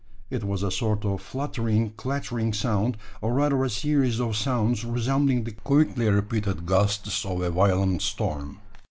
[0.31, 5.43] It was a sort of fluttering, clattering sound, or rather a series of sounds, resembling
[5.43, 8.57] the quickly repeated gusts of a violent storm.